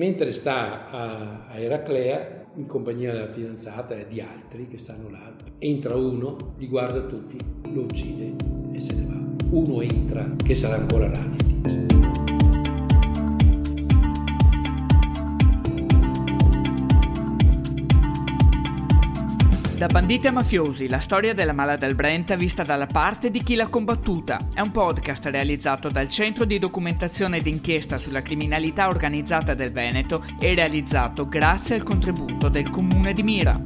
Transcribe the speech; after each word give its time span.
mentre 0.00 0.32
sta 0.32 0.88
a, 0.88 1.46
a 1.48 1.58
Eraclea 1.58 2.46
in 2.54 2.64
compagnia 2.64 3.12
della 3.12 3.30
fidanzata 3.30 3.94
e 3.94 4.06
di 4.08 4.22
altri 4.22 4.66
che 4.66 4.78
stanno 4.78 5.10
là. 5.10 5.30
Entra 5.58 5.94
uno, 5.94 6.54
li 6.56 6.68
guarda 6.68 7.02
tutti, 7.02 7.36
lo 7.70 7.82
uccide 7.82 8.34
e 8.72 8.80
se 8.80 8.94
ne 8.94 9.04
va. 9.04 9.20
Uno 9.50 9.82
entra 9.82 10.26
che 10.42 10.54
sarà 10.54 10.76
ancora 10.76 11.10
Raditz. 11.12 12.59
Da 19.80 19.86
banditi 19.86 20.26
a 20.26 20.30
mafiosi, 20.30 20.90
la 20.90 20.98
storia 20.98 21.32
della 21.32 21.54
mala 21.54 21.78
del 21.78 21.94
Brenta 21.94 22.36
vista 22.36 22.62
dalla 22.62 22.84
parte 22.84 23.30
di 23.30 23.42
chi 23.42 23.54
l'ha 23.54 23.68
combattuta. 23.68 24.36
È 24.52 24.60
un 24.60 24.72
podcast 24.72 25.24
realizzato 25.24 25.88
dal 25.88 26.06
Centro 26.06 26.44
di 26.44 26.58
Documentazione 26.58 27.38
ed 27.38 27.46
Inchiesta 27.46 27.96
sulla 27.96 28.20
Criminalità 28.20 28.88
Organizzata 28.88 29.54
del 29.54 29.72
Veneto 29.72 30.22
e 30.38 30.54
realizzato 30.54 31.26
grazie 31.26 31.76
al 31.76 31.82
contributo 31.82 32.50
del 32.50 32.68
Comune 32.68 33.14
di 33.14 33.22
Mira. 33.22 33.58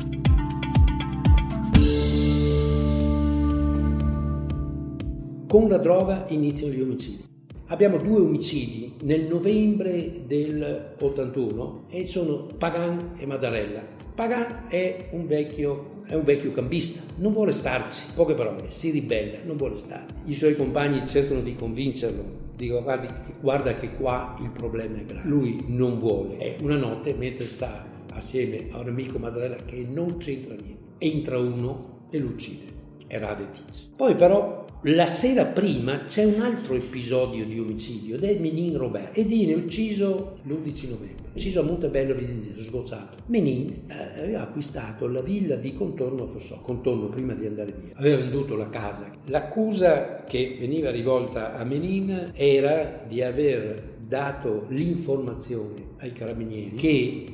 Con 5.48 5.69
la 5.69 5.78
droga 5.78 6.27
iniziano 6.28 6.72
gli 6.72 6.80
omicidi. 6.80 7.24
Abbiamo 7.66 7.96
due 7.96 8.20
omicidi 8.20 8.98
nel 9.00 9.24
novembre 9.24 10.22
del 10.28 10.94
81 10.96 11.86
e 11.88 12.05
sono 12.05 12.46
Pagan 12.56 13.14
e 13.16 13.27
Madarella. 13.27 13.83
Pagan 14.14 14.66
è 14.69 15.08
un 15.10 15.27
vecchio 15.27 15.94
è 16.06 16.14
un 16.14 16.24
vecchio 16.24 16.52
cambista, 16.52 17.00
non 17.16 17.32
vuole 17.32 17.52
starci, 17.52 18.04
poche 18.14 18.34
parole, 18.34 18.70
si 18.70 18.90
ribella, 18.90 19.38
non 19.44 19.56
vuole 19.56 19.78
stare. 19.78 20.06
I 20.24 20.34
suoi 20.34 20.56
compagni 20.56 21.06
cercano 21.06 21.40
di 21.40 21.54
convincerlo, 21.54 22.22
dicono 22.56 22.82
guardi, 22.82 23.08
guarda 23.40 23.74
che 23.74 23.94
qua 23.94 24.36
il 24.40 24.50
problema 24.50 24.98
è 24.98 25.04
grave. 25.04 25.28
Lui 25.28 25.64
non 25.68 25.98
vuole. 25.98 26.36
È 26.36 26.56
una 26.60 26.77
notte 26.77 27.14
mentre 27.14 27.48
sta 27.48 27.86
assieme 28.12 28.68
a 28.70 28.78
un 28.78 28.88
amico 28.88 29.18
Madrella 29.18 29.56
che 29.56 29.86
non 29.88 30.18
c'entra 30.18 30.55
niente. 30.55 30.83
Entra 30.98 31.38
uno 31.38 32.06
e 32.11 32.18
lo 32.18 32.28
uccide. 32.28 32.72
È 33.06 33.18
Radetic. 33.18 33.96
Poi 33.96 34.14
però 34.14 34.64
la 34.86 35.06
sera 35.06 35.46
prima 35.46 36.04
c'è 36.04 36.24
un 36.24 36.42
altro 36.42 36.74
episodio 36.74 37.46
di 37.46 37.58
omicidio 37.58 38.16
ed 38.16 38.24
è 38.24 38.38
Menin 38.38 38.77
Robert 38.77 39.16
e 39.16 39.22
viene 39.22 39.54
ucciso 39.54 40.36
l'11 40.42 40.88
novembre. 40.88 41.22
Ucciso 41.32 41.60
a 41.60 41.62
Montebello 41.62 42.14
Videnzino, 42.14 42.60
sgozzato. 42.60 43.16
Menin 43.27 43.86
eh, 43.88 44.20
aveva 44.20 44.42
acquistato 44.42 45.08
la 45.08 45.22
villa 45.22 45.56
di 45.56 45.74
Contorno 45.74 46.27
Fossò, 46.27 46.60
Contorno 46.60 47.08
prima 47.08 47.32
di 47.32 47.46
andare 47.46 47.72
via. 47.72 47.94
Aveva 47.96 48.18
venduto 48.18 48.56
la 48.56 48.68
casa. 48.68 49.10
L'accusa 49.27 50.24
che 50.24 50.58
veniva 50.60 50.90
rivolta 50.90 51.55
a 51.55 51.64
Menin 51.64 52.32
era 52.34 53.05
di 53.08 53.22
aver 53.22 53.96
dato 54.06 54.66
l'informazione 54.68 55.92
ai 56.00 56.12
carabinieri 56.12 56.77
che 56.77 57.27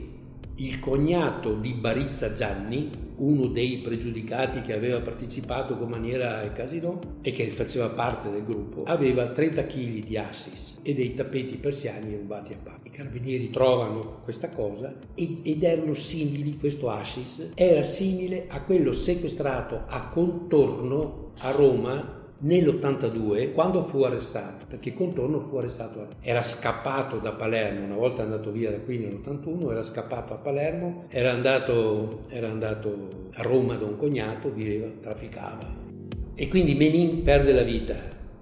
il 0.54 0.78
cognato 0.78 1.54
di 1.54 1.72
Barizza 1.72 2.32
Gianni, 2.32 2.90
uno 3.20 3.46
dei 3.46 3.78
pregiudicati 3.78 4.62
che 4.62 4.72
aveva 4.72 5.00
partecipato 5.00 5.76
con 5.76 5.88
maniera 5.88 6.38
al 6.38 6.52
casino 6.52 7.18
e 7.22 7.32
che 7.32 7.46
faceva 7.48 7.88
parte 7.88 8.30
del 8.30 8.44
gruppo, 8.44 8.84
aveva 8.84 9.28
30 9.28 9.66
kg 9.66 10.04
di 10.04 10.16
assis 10.16 10.78
e 10.82 10.94
dei 10.94 11.14
tappeti 11.14 11.56
persiani 11.56 12.16
rubati 12.16 12.52
a 12.52 12.58
parte. 12.62 12.88
I 12.88 12.90
carabinieri 12.90 13.50
trovano 13.50 14.20
questa 14.24 14.48
cosa 14.48 14.94
ed 15.14 15.62
erano 15.62 15.94
simili, 15.94 16.56
questo 16.58 16.88
assis 16.88 17.50
era 17.54 17.82
simile 17.82 18.46
a 18.48 18.62
quello 18.62 18.92
sequestrato 18.92 19.82
a 19.86 20.08
contorno 20.08 21.32
a 21.38 21.50
Roma 21.50 22.18
nell'82 22.40 23.52
quando 23.52 23.82
fu 23.82 24.02
arrestato, 24.02 24.66
perché 24.68 24.94
Contorno 24.94 25.40
fu 25.40 25.56
arrestato, 25.56 26.08
era 26.20 26.42
scappato 26.42 27.18
da 27.18 27.32
Palermo, 27.32 27.84
una 27.84 27.96
volta 27.96 28.22
andato 28.22 28.50
via 28.50 28.70
da 28.70 28.78
qui 28.78 28.98
nell'81, 28.98 29.70
era 29.70 29.82
scappato 29.82 30.32
a 30.32 30.38
Palermo, 30.38 31.04
era 31.08 31.32
andato, 31.32 32.24
era 32.28 32.50
andato 32.50 33.28
a 33.32 33.42
Roma 33.42 33.76
da 33.76 33.86
un 33.86 33.96
cognato, 33.96 34.52
viveva, 34.52 34.88
trafficava. 35.00 35.88
E 36.34 36.48
quindi 36.48 36.74
Menin 36.74 37.22
perde 37.22 37.52
la 37.52 37.62
vita 37.62 37.94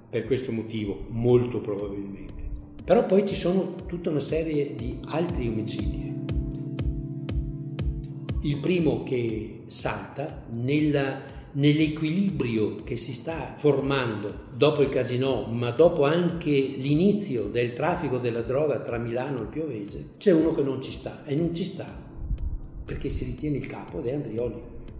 per 0.09 0.25
questo 0.27 0.53
motivo, 0.53 1.07
molto 1.09 1.61
probabilmente. 1.61 2.37
Però 2.85 3.05
poi 3.05 3.27
ci 3.27 3.35
sono 3.35 3.75
tutta 3.87 4.11
una 4.11 4.21
serie 4.21 4.75
di 4.75 4.99
altri 5.07 5.49
omicidi. 5.49 6.15
Il 8.43 8.59
primo 8.61 9.03
che 9.03 9.63
salta 9.67 10.45
nella 10.53 11.37
nell'equilibrio 11.59 12.77
che 12.85 12.97
si 12.97 13.13
sta 13.13 13.53
formando 13.55 14.47
dopo 14.57 14.83
il 14.83 14.89
casino, 14.89 15.45
ma 15.45 15.71
dopo 15.71 16.05
anche 16.05 16.51
l'inizio 16.51 17.45
del 17.45 17.73
traffico 17.73 18.19
della 18.19 18.43
droga 18.43 18.79
tra 18.79 18.99
Milano 18.99 19.43
e 19.43 19.47
Piovese, 19.47 20.11
c'è 20.17 20.33
uno 20.33 20.53
che 20.53 20.63
non 20.63 20.81
ci 20.81 20.93
sta 20.93 21.25
e 21.25 21.35
non 21.35 21.55
ci 21.55 21.65
sta 21.65 22.07
perché 22.85 23.09
si 23.09 23.25
ritiene 23.25 23.59
il 23.59 23.67
capo 23.67 23.99
ed 23.99 24.07
è 24.07 24.15
Andrioli. 24.15 24.55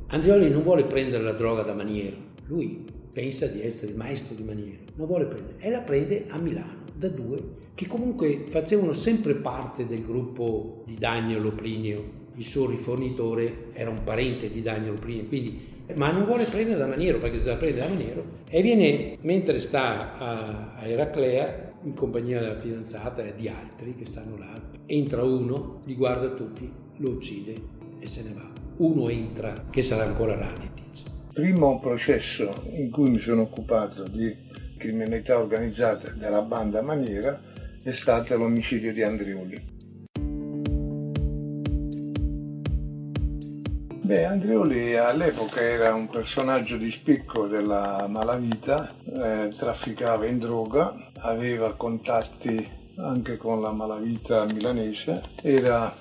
Andrioli 0.09 0.51
non 0.51 0.63
vuole 0.63 0.85
prendere 0.85 1.23
la 1.23 1.33
droga 1.33 1.63
da 1.63 1.75
Maniero, 1.75 2.17
lui 2.47 2.85
pensa 3.13 3.47
di 3.47 3.63
essere 3.63 3.93
il 3.93 3.97
maestro 3.97 4.35
di 4.35 4.43
Maniero, 4.43 4.83
non 4.97 5.07
vuole 5.07 5.27
prendere 5.27 5.57
e 5.59 5.71
la 5.71 5.81
prende 5.81 6.27
a 6.29 6.39
Milano 6.39 6.87
da 6.95 7.09
due 7.09 7.57
che 7.75 7.87
comunque 7.87 8.45
facevano 8.49 8.93
sempre 8.93 9.37
parte 9.37 9.87
del 9.87 10.05
gruppo 10.05 10.83
di 10.87 10.97
Dagnolo 10.99 11.53
Plinio, 11.53 12.17
il 12.35 12.45
suo 12.45 12.69
rifornitore 12.69 13.67
era 13.73 13.91
un 13.91 14.03
parente 14.03 14.51
di 14.51 14.61
Dagnolo 14.63 14.99
Plinio, 14.99 15.27
quindi 15.27 15.77
ma 15.95 16.11
non 16.11 16.25
vuole 16.25 16.45
prendere 16.45 16.79
da 16.79 16.87
Maniero 16.87 17.19
perché 17.19 17.39
se 17.39 17.49
la 17.49 17.57
prende 17.57 17.81
da 17.81 17.89
Maniero. 17.89 18.25
E 18.49 18.63
viene 18.63 19.17
mentre 19.23 19.59
sta 19.59 20.17
a, 20.19 20.75
a 20.77 20.87
Eraclea 20.87 21.69
in 21.85 21.95
compagnia 21.95 22.41
della 22.41 22.59
fidanzata 22.59 23.25
e 23.25 23.35
di 23.37 23.49
altri 23.49 23.95
che 23.95 24.07
stanno 24.07 24.37
là 24.37 24.61
entra 24.91 25.23
uno 25.23 25.81
li 25.85 25.95
guarda 25.95 26.29
tutti 26.31 26.71
lo 26.97 27.11
uccide 27.11 27.55
e 28.01 28.09
se 28.09 28.23
ne 28.23 28.33
va. 28.35 28.51
Uno 28.79 29.09
entra 29.09 29.67
che 29.71 29.83
sarà 29.83 30.05
ancora 30.05 30.37
Raditich 30.37 30.79
primo 31.39 31.79
processo 31.79 32.65
in 32.73 32.91
cui 32.91 33.11
mi 33.11 33.21
sono 33.21 33.43
occupato 33.43 34.09
di 34.09 34.35
criminalità 34.77 35.39
organizzata 35.39 36.11
della 36.11 36.43
banda 36.43 36.83
Maniera 36.83 37.41
è 37.81 37.93
stato 37.93 38.37
l'omicidio 38.37 38.93
di 38.93 39.05
Andrioli 39.05 39.78
Beh, 44.09 44.25
Andreoli 44.25 44.97
all'epoca 44.97 45.61
era 45.61 45.93
un 45.93 46.09
personaggio 46.09 46.79
di 46.79 46.91
spicco 46.91 47.47
della 47.47 48.07
malavita, 48.09 48.89
eh, 49.05 49.53
trafficava 49.55 50.25
in 50.25 50.39
droga, 50.39 51.11
aveva 51.19 51.75
contatti 51.75 52.67
anche 52.97 53.37
con 53.37 53.61
la 53.61 53.71
malavita 53.71 54.47
milanese, 54.47 55.21
era 55.43 55.95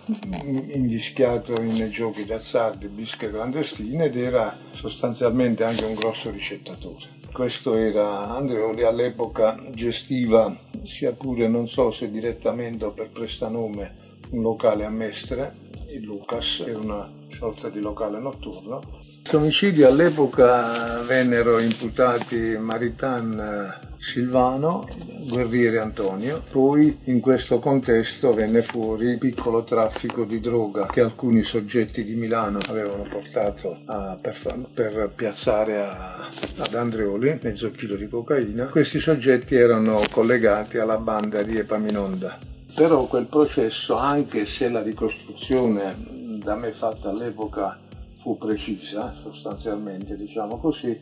invischiato 0.46 1.62
in 1.62 1.90
giochi 1.91 2.23
d'azzardo, 2.23 2.88
bische 2.88 3.29
clandestine 3.29 4.06
ed 4.06 4.16
era 4.16 4.57
sostanzialmente 4.72 5.66
anche 5.66 5.84
un 5.84 5.96
grosso 5.96 6.31
ricettatore. 6.31 7.09
Questo 7.34 7.75
era 7.75 8.29
Andreoli, 8.29 8.84
all'epoca 8.84 9.62
gestiva, 9.72 10.57
sia 10.85 11.12
pure 11.12 11.50
non 11.50 11.67
so 11.67 11.91
se 11.91 12.09
direttamente 12.09 12.85
o 12.85 12.91
per 12.91 13.09
prestanome, 13.09 13.96
un 14.29 14.44
locale 14.44 14.85
a 14.85 14.90
Mestre, 14.90 15.56
il 15.90 16.06
Lucas, 16.06 16.63
era 16.66 16.79
una 16.79 17.16
sorta 17.38 17.70
di 17.70 17.80
locale 17.80 18.20
notturno. 18.20 18.81
Questi 19.28 19.36
omicidi 19.36 19.84
all'epoca 19.84 21.02
vennero 21.02 21.59
imputati 21.59 22.58
Maritan 22.58 23.96
Silvano, 24.00 24.88
Guerriere 25.28 25.80
Antonio, 25.80 26.42
poi 26.50 27.00
in 27.06 27.20
questo 27.20 27.59
contesto 27.59 28.31
venne 28.31 28.62
fuori 28.62 29.08
il 29.08 29.18
piccolo 29.18 29.66
traffico 29.66 30.24
di 30.24 30.40
droga 30.40 30.86
che 30.86 31.02
alcuni 31.02 31.44
soggetti 31.44 32.06
di 32.06 32.16
Milano 32.16 32.59
avevano 32.70 33.03
portato 33.03 33.80
a, 33.86 34.16
per, 34.22 34.38
per, 34.74 35.12
piazzare 35.14 35.80
a, 35.80 36.30
ad 36.59 36.74
Andreoli, 36.74 37.38
mezzo 37.42 37.70
chilo 37.72 37.96
di 37.96 38.08
cocaina. 38.08 38.68
Questi 38.68 39.02
soggetti 39.02 39.56
erano 39.56 40.02
collegati 40.09 40.78
alla 40.78 40.97
banda 40.97 41.44
di 41.44 41.58
Epaminonda. 41.58 42.40
Però 42.74 43.06
quel 43.08 43.26
processo, 43.26 43.97
anche 43.97 44.46
se 44.46 44.70
la 44.70 44.81
ricostruzione 44.81 46.16
da 46.47 46.55
me 46.55 46.72
fatta 46.72 47.09
all'epoca 47.09 47.78
fu 48.22 48.38
precisa, 48.38 49.14
sostanzialmente, 49.22 50.16
diciamo 50.16 50.58
così, 50.59 50.97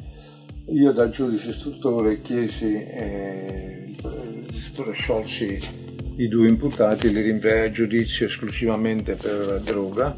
io 0.70 0.92
da 0.92 1.08
giudice 1.08 1.50
istruttore 1.50 2.20
chiesi, 2.22 2.74
eh, 2.74 3.96
sciolsi 4.92 5.85
i 6.18 6.28
due 6.28 6.48
imputati, 6.48 7.12
li 7.12 7.22
rinviai 7.22 7.68
a 7.68 7.72
giudizio 7.72 8.28
esclusivamente 8.28 9.16
per 9.16 9.62
droga, 9.64 10.16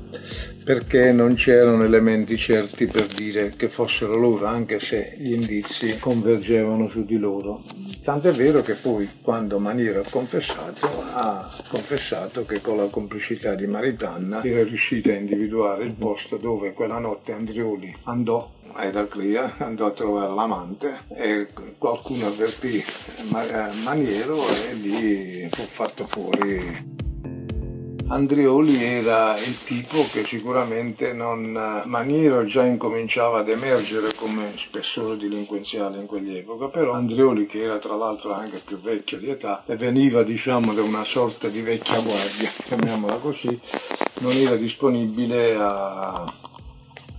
perché 0.63 1.11
non 1.11 1.35
c'erano 1.35 1.83
elementi 1.83 2.37
certi 2.37 2.85
per 2.85 3.07
dire 3.07 3.53
che 3.55 3.69
fossero 3.69 4.15
loro, 4.15 4.45
anche 4.45 4.79
se 4.79 5.13
gli 5.17 5.33
indizi 5.33 5.97
convergevano 5.99 6.89
su 6.89 7.05
di 7.05 7.17
loro. 7.17 7.63
Tant'è 8.03 8.31
vero 8.31 8.61
che 8.61 8.73
poi, 8.73 9.09
quando 9.21 9.59
Maniero 9.59 10.01
ha 10.01 10.05
confessato, 10.09 10.87
ha 11.13 11.49
confessato 11.67 12.45
che 12.45 12.61
con 12.61 12.77
la 12.77 12.87
complicità 12.87 13.55
di 13.55 13.65
Maritanna 13.65 14.43
era 14.43 14.63
riuscita 14.63 15.11
a 15.11 15.15
individuare 15.15 15.85
il 15.85 15.93
posto 15.93 16.37
dove 16.37 16.73
quella 16.73 16.99
notte 16.99 17.31
Andrioli 17.31 17.95
andò 18.03 18.55
a 18.77 18.85
Eraclea, 18.85 19.55
andò 19.57 19.87
a 19.87 19.91
trovare 19.91 20.33
l'amante 20.33 20.99
e 21.09 21.47
qualcuno 21.79 22.27
avvertì 22.27 22.83
Maniero 23.83 24.37
e 24.69 24.73
lì 24.73 25.49
fu 25.49 25.63
fatto 25.63 26.05
fuori. 26.05 26.95
Andrioli 28.09 28.81
era 28.81 29.35
il 29.35 29.63
tipo 29.63 30.05
che 30.11 30.23
sicuramente 30.23 31.11
non... 31.11 31.81
Maniero 31.87 32.45
già 32.45 32.63
incominciava 32.63 33.39
ad 33.39 33.49
emergere 33.49 34.13
come 34.15 34.53
spessore 34.55 35.17
delinquenziale 35.17 35.97
in 35.97 36.05
quell'epoca, 36.05 36.67
però 36.67 36.93
Andrioli, 36.93 37.47
che 37.47 37.63
era 37.63 37.79
tra 37.79 37.95
l'altro 37.95 38.31
anche 38.31 38.61
più 38.63 38.79
vecchio 38.79 39.17
di 39.17 39.29
età, 39.29 39.63
e 39.65 39.75
veniva 39.75 40.23
diciamo 40.23 40.73
da 40.73 40.83
una 40.83 41.03
sorta 41.03 41.49
di 41.49 41.61
vecchia 41.61 41.99
guardia, 41.99 42.49
chiamiamola 42.63 43.15
così, 43.15 43.59
non 44.19 44.31
era 44.31 44.55
disponibile 44.55 45.55
a 45.55 46.23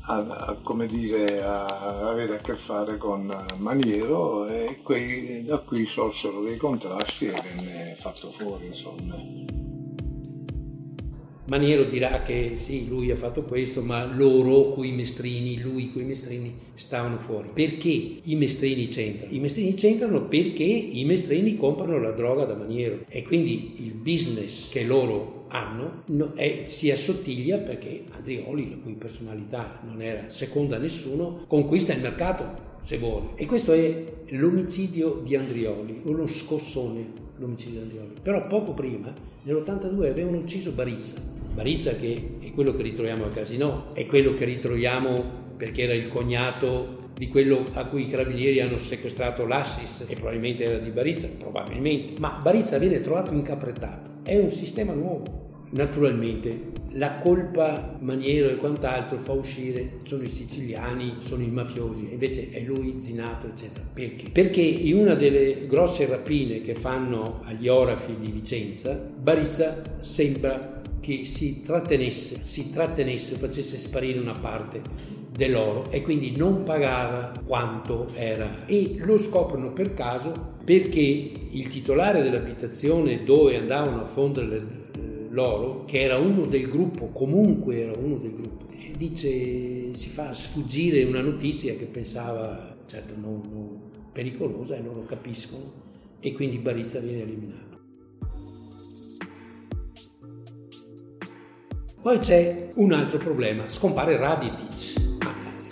a, 0.08 0.16
a, 0.16 0.54
come 0.62 0.86
dire, 0.86 1.42
a 1.42 2.08
avere 2.08 2.36
a 2.36 2.40
che 2.40 2.54
fare 2.54 2.96
con 2.96 3.46
Maniero 3.58 4.46
e 4.46 4.80
qui, 4.82 5.44
da 5.44 5.58
qui 5.58 5.84
sorsero 5.84 6.42
dei 6.42 6.56
contrasti 6.56 7.26
e 7.26 7.32
venne 7.42 7.94
fatto 7.98 8.30
fuori 8.30 8.66
insomma. 8.66 9.16
Maniero 11.44 11.84
dirà 11.84 12.22
che 12.22 12.56
sì, 12.56 12.88
lui 12.88 13.10
ha 13.10 13.16
fatto 13.16 13.42
questo, 13.42 13.80
ma 13.80 14.04
loro, 14.04 14.72
quei 14.72 14.92
mestrini, 14.92 15.58
lui, 15.58 15.90
quei 15.92 16.04
mestrini, 16.04 16.54
stavano 16.74 17.18
fuori. 17.18 17.48
Perché 17.54 17.88
i 17.88 18.34
mestrini 18.34 18.86
c'entrano? 18.88 19.32
I 19.32 19.38
mestrini 19.38 19.72
c'entrano 19.72 20.26
perché 20.26 20.64
i 20.64 21.04
mestrini 21.06 21.56
comprano 21.56 21.98
la 21.98 22.12
droga 22.12 22.44
da 22.44 22.54
Maniero 22.54 23.00
e 23.08 23.22
quindi 23.22 23.76
il 23.78 23.94
business 23.94 24.70
che 24.70 24.84
loro 24.84 25.37
hanno 25.48 26.02
no, 26.06 26.32
è, 26.34 26.62
si 26.64 26.90
assottiglia 26.90 27.58
perché 27.58 28.04
Andrioli, 28.10 28.70
la 28.70 28.76
cui 28.76 28.94
personalità 28.94 29.80
non 29.84 30.02
era 30.02 30.28
seconda 30.28 30.76
a 30.76 30.78
nessuno, 30.78 31.44
conquista 31.46 31.92
il 31.92 32.00
mercato 32.00 32.76
se 32.80 32.98
vuole. 32.98 33.28
E 33.34 33.46
questo 33.46 33.72
è 33.72 34.04
l'omicidio 34.28 35.20
di 35.24 35.34
Andrioli, 35.34 36.00
uno 36.04 36.26
scossone 36.26 37.26
l'omicidio 37.36 37.80
di 37.80 37.86
Andrioli. 37.86 38.14
Però 38.22 38.40
poco 38.46 38.72
prima, 38.72 39.12
nell'82, 39.42 40.10
avevano 40.10 40.38
ucciso 40.38 40.72
Barizza 40.72 41.36
Barizza 41.58 41.96
che 41.96 42.36
è 42.40 42.52
quello 42.52 42.72
che 42.76 42.84
ritroviamo 42.84 43.24
al 43.24 43.32
casino, 43.32 43.86
è 43.92 44.06
quello 44.06 44.32
che 44.34 44.44
ritroviamo 44.44 45.46
perché 45.56 45.82
era 45.82 45.92
il 45.92 46.06
cognato 46.06 47.06
di 47.16 47.26
quello 47.28 47.64
a 47.72 47.86
cui 47.86 48.02
i 48.02 48.10
carabinieri 48.10 48.60
hanno 48.60 48.78
sequestrato 48.78 49.44
l'Assis 49.44 50.04
e 50.06 50.14
probabilmente 50.14 50.62
era 50.62 50.78
di 50.78 50.90
Barizza, 50.90 51.26
probabilmente, 51.36 52.20
ma 52.20 52.38
Barizza 52.40 52.78
viene 52.78 53.00
trovato 53.00 53.32
incaprettato, 53.32 54.17
è 54.28 54.38
un 54.38 54.50
sistema 54.50 54.92
nuovo. 54.92 55.46
Naturalmente 55.70 56.76
la 56.92 57.18
colpa 57.18 57.96
Maniero 58.00 58.48
e 58.48 58.56
quant'altro 58.56 59.18
fa 59.18 59.32
uscire 59.32 59.96
sono 60.04 60.22
i 60.22 60.30
siciliani, 60.30 61.16
sono 61.20 61.42
i 61.42 61.50
mafiosi, 61.50 62.08
invece 62.10 62.48
è 62.48 62.60
lui 62.62 62.98
Zinato, 62.98 63.46
eccetera. 63.46 63.84
Perché? 63.92 64.30
Perché 64.30 64.60
in 64.60 64.96
una 64.96 65.14
delle 65.14 65.66
grosse 65.66 66.06
rapine 66.06 66.62
che 66.62 66.74
fanno 66.74 67.40
agli 67.44 67.68
orafi 67.68 68.16
di 68.18 68.30
Vicenza, 68.30 68.92
Barizza 68.92 69.82
sembra 70.00 70.82
che 71.00 71.24
si 71.24 71.62
trattenesse, 71.62 72.38
si 72.42 72.70
trattenesse, 72.70 73.36
facesse 73.36 73.78
sparire 73.78 74.18
una 74.18 74.38
parte 74.38 74.82
dell'oro 75.38 75.88
e 75.90 76.02
quindi 76.02 76.36
non 76.36 76.64
pagava 76.64 77.32
quanto 77.46 78.08
era 78.14 78.66
e 78.66 78.96
lo 78.98 79.20
scoprono 79.20 79.72
per 79.72 79.94
caso 79.94 80.56
perché 80.64 81.00
il 81.00 81.68
titolare 81.68 82.22
dell'abitazione 82.22 83.22
dove 83.22 83.56
andavano 83.56 84.00
a 84.00 84.04
fondere 84.04 84.58
l'oro, 85.30 85.84
che 85.84 86.00
era 86.00 86.16
uno 86.16 86.46
del 86.46 86.66
gruppo, 86.66 87.10
comunque 87.12 87.80
era 87.80 87.96
uno 87.96 88.16
del 88.16 88.34
gruppo, 88.34 88.66
dice, 88.96 89.94
si 89.94 90.08
fa 90.08 90.32
sfuggire 90.32 91.04
una 91.04 91.20
notizia 91.20 91.74
che 91.74 91.84
pensava, 91.84 92.76
certo, 92.86 93.14
non, 93.16 93.40
non 93.48 93.80
pericolosa 94.12 94.74
e 94.74 94.82
loro 94.82 95.04
capiscono 95.04 95.72
e 96.18 96.32
quindi 96.32 96.58
Barizza 96.58 96.98
viene 96.98 97.22
eliminato. 97.22 97.66
Poi 102.02 102.18
c'è 102.18 102.68
un 102.76 102.92
altro 102.92 103.18
problema, 103.18 103.68
scompare 103.68 104.16
Raditic. 104.16 105.07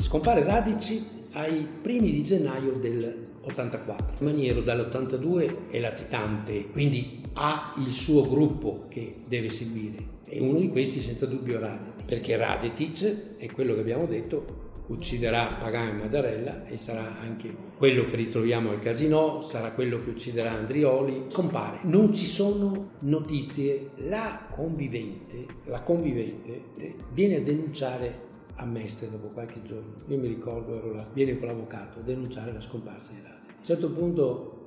Scompare 0.07 0.45
Radici 0.45 1.05
ai 1.33 1.67
primi 1.83 2.13
di 2.13 2.23
gennaio 2.23 2.77
del 2.77 3.23
84. 3.41 4.19
Maniero 4.21 4.61
dall'82 4.61 5.69
è 5.69 5.81
latitante, 5.81 6.71
quindi 6.71 7.23
ha 7.33 7.75
il 7.79 7.89
suo 7.89 8.23
gruppo 8.23 8.85
che 8.89 9.17
deve 9.27 9.51
seguire 9.51 10.21
e 10.25 10.39
uno 10.39 10.61
di 10.61 10.69
questi 10.69 11.01
senza 11.01 11.27
dubbio 11.27 11.59
Raditic, 11.59 12.05
perché 12.05 12.37
Raditic 12.37 13.37
è 13.37 13.51
quello 13.51 13.75
che 13.75 13.81
abbiamo 13.81 14.07
detto 14.07 14.67
ucciderà 14.87 15.57
Pagan 15.59 15.89
e 15.89 15.93
Madarella 15.95 16.67
e 16.67 16.77
sarà 16.77 17.19
anche 17.19 17.53
quello 17.77 18.05
che 18.05 18.15
ritroviamo 18.15 18.71
al 18.71 18.79
casino, 18.79 19.43
sarà 19.43 19.73
quello 19.73 20.01
che 20.05 20.11
ucciderà 20.11 20.53
Andrioli, 20.53 21.25
compare. 21.33 21.81
Non 21.83 22.13
ci 22.15 22.27
sono 22.27 22.93
notizie, 23.01 23.91
la 23.97 24.47
convivente, 24.55 25.47
la 25.65 25.81
convivente 25.81 26.63
eh, 26.77 26.95
viene 27.13 27.37
a 27.37 27.41
denunciare 27.41 28.26
a 28.57 28.65
Mestre 28.65 29.09
dopo 29.09 29.29
qualche 29.29 29.63
giorno, 29.63 29.95
io 30.07 30.19
mi 30.19 30.29
ricordo 30.29 30.77
ero 30.77 30.95
là, 30.95 31.07
viene 31.13 31.39
con 31.39 31.49
l'avvocato 31.49 32.01
a 32.01 32.03
denunciare 32.03 32.53
la 32.53 32.61
scomparsa 32.61 33.13
di 33.13 33.21
Rade. 33.23 33.53
A 33.53 33.55
un 33.59 33.65
certo 33.65 33.91
punto 33.91 34.61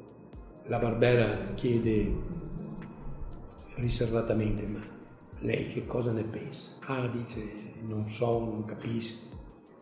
la 0.65 0.80
Barbera 0.80 1.53
chiede 1.56 2.12
riservatamente, 3.75 4.65
ma 4.68 4.86
lei 5.39 5.68
che 5.68 5.86
cosa 5.86 6.12
ne 6.12 6.24
pensa? 6.24 6.71
Ah, 6.81 7.07
dice, 7.07 7.41
non 7.81 8.07
so, 8.07 8.39
non 8.39 8.65
capisco 8.65 9.27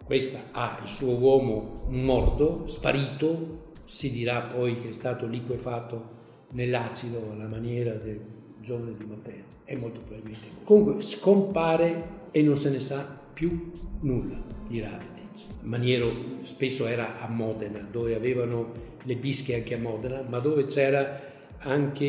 questa 0.08 0.40
ha 0.54 0.80
il 0.82 0.88
suo 0.88 1.18
uomo 1.18 1.84
morto, 1.90 2.66
sparito, 2.68 3.74
si 3.84 4.10
dirà 4.10 4.40
poi 4.40 4.80
che 4.80 4.90
è 4.90 4.92
stato 4.94 5.26
liquefatto 5.26 6.16
nell'acido 6.52 7.32
alla 7.34 7.50
maniera 7.50 7.92
del 7.96 8.22
giovane 8.62 8.96
di 8.96 9.04
Matteo, 9.04 9.44
è 9.66 9.76
molto 9.76 10.00
probabilmente 10.00 10.48
così. 10.48 10.64
Comunque 10.64 11.02
scompare 11.02 12.30
e 12.32 12.42
non 12.42 12.56
se 12.56 12.70
ne 12.70 12.80
sa 12.80 13.06
più 13.34 13.70
nulla 14.02 14.42
di 14.68 14.80
Radetic. 14.80 15.16
Maniero 15.64 16.14
spesso 16.44 16.86
era 16.86 17.20
a 17.20 17.28
Modena, 17.28 17.86
dove 17.90 18.16
avevano 18.16 18.72
le 19.04 19.16
bische 19.16 19.56
anche 19.56 19.76
a 19.76 19.80
Modena, 19.80 20.24
ma 20.28 20.40
dove 20.40 20.66
c'era 20.66 21.20
anche 21.60 22.06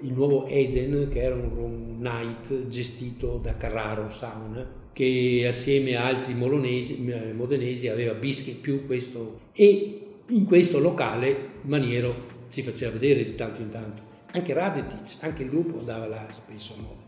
il 0.00 0.12
nuovo 0.12 0.46
Eden, 0.46 1.08
che 1.10 1.22
era 1.22 1.34
un 1.34 1.96
night 1.98 2.68
gestito 2.68 3.38
da 3.38 3.56
Carraro 3.56 4.10
Sauna, 4.10 4.84
che 4.92 5.46
assieme 5.48 5.96
a 5.96 6.06
altri 6.06 6.32
eh, 6.32 7.32
modenesi 7.32 7.88
aveva 7.88 8.14
Bischi 8.14 8.52
più 8.52 8.86
questo 8.86 9.40
e 9.52 10.00
in 10.28 10.44
questo 10.44 10.78
locale 10.78 11.54
Maniero 11.62 12.34
si 12.48 12.62
faceva 12.62 12.92
vedere 12.92 13.24
di 13.24 13.34
tanto 13.34 13.60
in 13.60 13.70
tanto. 13.70 14.02
Anche 14.32 14.52
Radetic, 14.52 15.16
anche 15.20 15.42
il 15.42 15.50
gruppo 15.50 15.78
andava 15.78 16.06
là 16.06 16.26
spesso 16.32 16.74
a 16.74 16.76
Modena. 16.76 17.04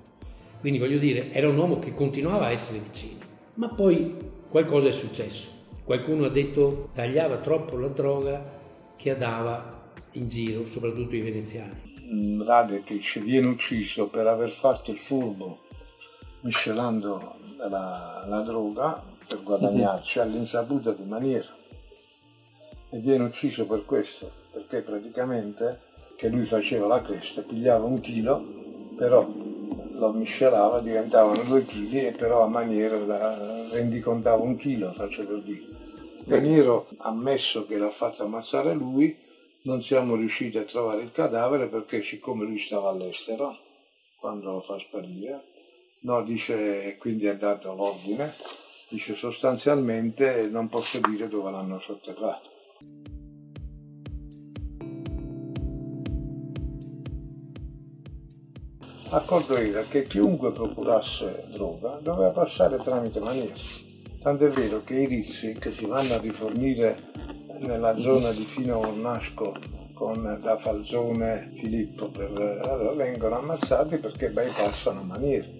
Quindi 0.61 0.79
voglio 0.79 0.99
dire, 0.99 1.31
era 1.33 1.49
un 1.49 1.57
uomo 1.57 1.79
che 1.79 1.95
continuava 1.95 2.47
a 2.47 2.51
essere 2.51 2.81
vicino. 2.81 3.28
Ma 3.59 3.69
poi 3.69 4.17
qualcosa 4.49 4.87
è 4.87 4.93
successo. 4.93 5.51
Qualcuno 5.83 6.27
ha 6.27 6.29
detto 6.29 6.91
tagliava 6.95 7.39
troppo 7.39 7.77
la 7.77 7.89
droga 7.89 8.57
che 8.97 9.11
andava 9.11 9.69
in 10.13 10.29
giro, 10.29 10.65
soprattutto 10.67 11.17
i 11.17 11.21
veneziani. 11.21 12.45
Radetic 12.45 13.19
viene 13.19 13.49
ucciso 13.49 14.09
per 14.09 14.29
aver 14.29 14.51
fatto 14.51 14.93
il 14.93 14.99
furbo 14.99 15.63
miscelando 16.43 17.35
la, 17.57 18.25
la 18.29 18.41
droga 18.43 19.03
per 19.27 19.43
guadagnarci 19.43 20.21
mm-hmm. 20.21 20.29
all'insaputa 20.29 20.93
di 20.93 21.05
Maniera 21.05 21.49
e 22.91 22.99
viene 22.99 23.25
ucciso 23.25 23.67
per 23.67 23.85
questo 23.85 24.31
perché 24.53 24.81
praticamente 24.81 25.81
che 26.17 26.29
lui 26.29 26.47
faceva 26.47 26.87
la 26.87 27.03
cresta 27.03 27.43
pigliava 27.43 27.85
un 27.85 28.01
chilo 28.01 28.43
però 28.97 29.29
lo 29.99 30.13
miscelava 30.13 30.81
diventavano 30.81 31.43
due 31.43 31.65
chili 31.65 32.07
e 32.07 32.13
però 32.13 32.43
a 32.43 32.49
Maniero 32.49 33.05
rendicontava 33.71 34.43
un 34.43 34.57
chilo 34.57 34.93
faccio 34.93 35.27
per 35.27 35.43
dire 35.43 35.67
Maniero 36.25 36.89
ha 36.99 37.09
ammesso 37.09 37.67
che 37.67 37.77
l'ha 37.77 37.91
fatto 37.91 38.25
ammazzare 38.25 38.73
lui 38.75 39.17
non 39.63 39.83
siamo 39.83 40.15
riusciti 40.17 40.57
a 40.57 40.63
trovare 40.63 41.03
il 41.03 41.13
cadavere 41.13 41.67
perché 41.67 42.03
siccome 42.03 42.45
lui 42.45 42.59
stava 42.59 42.91
all'estero 42.91 43.57
quando 44.19 44.53
lo 44.53 44.61
fa 44.61 44.79
sparire 44.79 45.57
No, 46.01 46.23
dice, 46.23 46.97
quindi 46.99 47.27
è 47.27 47.37
dato 47.37 47.75
l'ordine, 47.75 48.33
dice 48.89 49.17
sostanzialmente 49.17 50.47
non 50.47 50.69
posso 50.69 51.01
dire 51.01 51.27
dove 51.27 51.51
l'hanno 51.51 51.81
sotterrato. 51.81 52.51
L'accordo 59.11 59.57
era 59.57 59.81
che 59.89 60.07
chiunque 60.07 60.53
procurasse 60.53 61.47
droga 61.51 61.99
doveva 62.03 62.31
passare 62.31 62.77
tramite 62.77 63.21
maniera. 63.21 63.55
Tanto 64.21 64.45
è 64.45 64.51
vero 64.51 64.83
che 64.85 64.97
i 64.97 65.07
rizzi 65.07 65.55
che 65.55 65.73
si 65.73 65.87
vanno 65.87 66.13
a 66.13 66.19
rifornire 66.19 67.05
nella 67.61 67.97
zona 67.97 68.33
di 68.33 68.45
Fino 68.45 68.79
Ornasco 68.79 69.55
con 69.95 70.39
da 70.43 70.59
Falzone 70.59 71.53
Filippo 71.55 72.09
per, 72.09 72.31
allora, 72.31 72.93
vengono 72.93 73.39
ammazzati 73.39 73.97
perché 73.97 74.29
bypassano 74.29 75.03
maniere. 75.03 75.57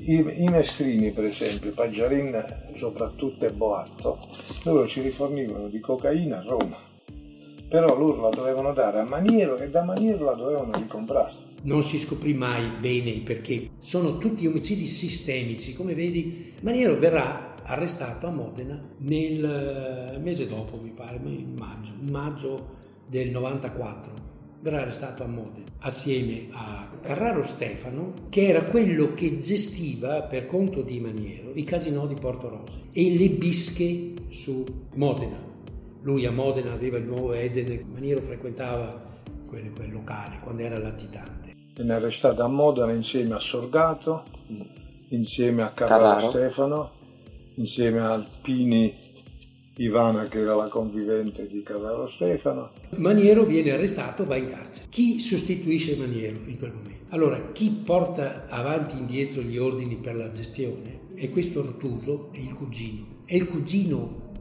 I, 0.00 0.42
I, 0.42 0.48
mestrini, 0.48 1.12
per 1.12 1.24
esempio, 1.24 1.72
Paggiarin 1.72 2.74
soprattutto 2.76 3.46
e 3.46 3.52
Boatto, 3.52 4.18
loro 4.64 4.86
ci 4.86 5.00
rifornivano 5.00 5.68
di 5.68 5.80
cocaina 5.80 6.40
a 6.40 6.42
Roma, 6.42 6.76
però 7.68 7.96
loro 7.96 8.28
la 8.28 8.36
dovevano 8.36 8.74
dare 8.74 9.00
a 9.00 9.04
Maniero 9.04 9.56
e 9.56 9.70
da 9.70 9.82
Maniero 9.82 10.26
la 10.26 10.34
dovevano 10.34 10.72
ricomprare. 10.76 11.51
Non 11.62 11.82
si 11.82 11.98
scoprì 11.98 12.34
mai 12.34 12.64
bene 12.80 13.20
perché. 13.20 13.70
Sono 13.78 14.18
tutti 14.18 14.46
omicidi 14.46 14.86
sistemici, 14.86 15.74
come 15.74 15.94
vedi, 15.94 16.54
Maniero 16.60 16.96
verrà 16.98 17.56
arrestato 17.62 18.26
a 18.26 18.30
Modena 18.30 18.80
nel 18.98 20.20
mese 20.22 20.48
dopo, 20.48 20.78
mi 20.82 20.90
pare, 20.90 21.20
in 21.24 21.54
maggio, 21.56 21.92
in 22.00 22.08
maggio 22.08 22.78
del 23.06 23.30
94 23.30 24.30
verrà 24.62 24.82
arrestato 24.82 25.24
a 25.24 25.26
Modena 25.26 25.66
assieme 25.80 26.46
a 26.52 26.88
Carraro 27.00 27.42
Stefano, 27.42 28.14
che 28.28 28.46
era 28.46 28.62
quello 28.64 29.12
che 29.14 29.40
gestiva 29.40 30.22
per 30.22 30.46
conto 30.46 30.82
di 30.82 31.00
Maniero 31.00 31.50
i 31.54 31.64
casinò 31.64 32.06
di 32.06 32.14
Porto 32.14 32.48
Rose 32.48 32.82
e 32.92 33.16
le 33.16 33.28
bische 33.30 34.14
su 34.28 34.64
Modena. 34.94 35.50
Lui 36.02 36.26
a 36.26 36.30
Modena 36.30 36.72
aveva 36.72 36.98
il 36.98 37.06
nuovo 37.06 37.32
Eden, 37.32 37.86
Maniero 37.92 38.20
frequentava 38.20 39.20
quel, 39.46 39.72
quel 39.72 39.90
locale 39.90 40.38
quando 40.40 40.62
era 40.62 40.78
latitante. 40.78 41.41
Viene 41.82 41.96
arrestato 41.96 42.44
a 42.44 42.46
Modena 42.46 42.92
insieme 42.92 43.34
a 43.34 43.40
Sorgato, 43.40 44.22
insieme 45.08 45.64
a 45.64 45.72
Carraro. 45.72 46.30
Stefano, 46.30 46.92
insieme 47.56 47.98
a 47.98 48.12
Alpini 48.12 48.94
Ivana 49.78 50.28
che 50.28 50.38
era 50.38 50.54
la 50.54 50.68
convivente 50.68 51.48
di 51.48 51.60
Carraro 51.64 52.06
Stefano. 52.06 52.70
Maniero 52.98 53.42
viene 53.42 53.72
arrestato, 53.72 54.24
va 54.24 54.36
in 54.36 54.46
carcere. 54.46 54.86
Chi 54.90 55.18
sostituisce 55.18 55.96
Maniero 55.96 56.38
in 56.44 56.56
quel 56.56 56.72
momento? 56.72 57.06
Allora, 57.08 57.50
chi 57.50 57.82
porta 57.84 58.46
avanti 58.46 58.94
e 58.94 58.98
indietro 59.00 59.42
gli 59.42 59.58
ordini 59.58 59.96
per 59.96 60.14
la 60.14 60.30
gestione 60.30 61.08
è 61.16 61.30
questo 61.30 61.58
Ortuso 61.58 62.28
e 62.30 62.42
il 62.42 62.52
cugino. 62.54 63.24
È 63.24 63.34
il 63.34 63.48
cugino 63.48 64.31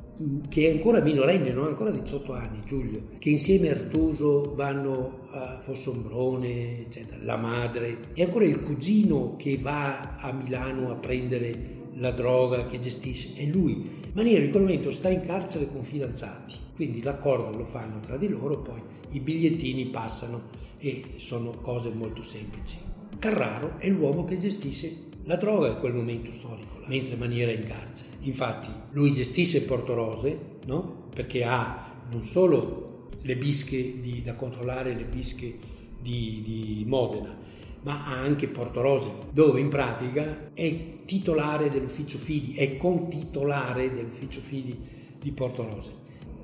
che 0.49 0.67
è 0.67 0.71
ancora 0.71 1.01
minorenne, 1.01 1.51
non 1.51 1.65
ha 1.65 1.69
ancora 1.69 1.91
18 1.91 2.33
anni, 2.33 2.61
Giulio, 2.65 3.03
che 3.19 3.29
insieme 3.29 3.69
a 3.69 3.73
Artuso 3.73 4.53
vanno 4.55 5.27
a 5.31 5.59
Fossombrone, 5.61 6.81
eccetera, 6.81 7.23
la 7.23 7.37
madre, 7.37 8.13
è 8.13 8.23
ancora 8.23 8.45
il 8.45 8.59
cugino 8.61 9.35
che 9.37 9.57
va 9.57 10.17
a 10.17 10.31
Milano 10.33 10.91
a 10.91 10.95
prendere 10.95 11.79
la 11.95 12.11
droga 12.11 12.67
che 12.67 12.79
gestisce, 12.79 13.33
è 13.35 13.45
lui. 13.45 13.99
Maniero 14.13 14.43
in 14.43 14.51
quel 14.51 14.63
momento 14.63 14.91
sta 14.91 15.09
in 15.09 15.21
carcere 15.21 15.71
con 15.71 15.83
fidanzati, 15.83 16.53
quindi 16.75 17.01
l'accordo 17.01 17.57
lo 17.57 17.65
fanno 17.65 17.99
tra 17.99 18.17
di 18.17 18.27
loro, 18.27 18.59
poi 18.59 18.81
i 19.11 19.19
bigliettini 19.19 19.85
passano 19.85 20.59
e 20.77 21.03
sono 21.17 21.51
cose 21.61 21.89
molto 21.89 22.23
semplici. 22.23 22.77
Carraro 23.19 23.75
è 23.77 23.87
l'uomo 23.89 24.25
che 24.25 24.37
gestisce 24.37 25.09
la 25.25 25.35
droga 25.35 25.67
in 25.67 25.79
quel 25.79 25.93
momento 25.93 26.31
storico, 26.31 26.79
mentre 26.87 27.15
Maniera 27.15 27.51
è 27.51 27.55
in 27.55 27.65
carcere. 27.65 28.10
Infatti 28.21 28.69
lui 28.91 29.13
gestisce 29.13 29.63
Porto 29.63 29.93
Rose, 29.93 30.37
no? 30.65 31.07
perché 31.13 31.43
ha 31.43 31.89
non 32.11 32.23
solo 32.23 33.09
le 33.21 33.35
bische 33.35 33.99
di, 33.99 34.21
da 34.23 34.33
controllare, 34.33 34.93
le 34.93 35.05
bische 35.05 35.57
di, 35.99 36.41
di 36.43 36.83
Modena, 36.87 37.35
ma 37.83 38.05
anche 38.07 38.47
Porto 38.47 38.81
Rose, 38.81 39.09
dove 39.31 39.59
in 39.59 39.69
pratica 39.69 40.51
è 40.53 40.95
titolare 41.05 41.69
dell'ufficio 41.69 42.17
Fidi, 42.17 42.53
è 42.55 42.77
contitolare 42.77 43.91
dell'ufficio 43.91 44.39
Fidi 44.39 44.77
di 45.19 45.31
Porto 45.31 45.67
Rose. 45.67 45.91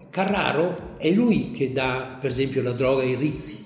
Carraro 0.09 0.97
è 0.97 1.11
lui 1.11 1.51
che 1.51 1.71
dà 1.71 2.17
per 2.19 2.31
esempio 2.31 2.63
la 2.63 2.71
droga 2.71 3.03
ai 3.03 3.15
Rizzi, 3.15 3.65